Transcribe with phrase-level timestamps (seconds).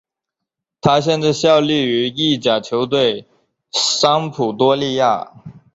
[0.81, 3.27] 他现在效力于意甲球队
[3.71, 5.31] 桑普多利亚。